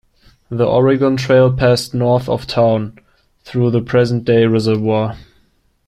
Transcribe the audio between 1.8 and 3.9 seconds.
north of town, through the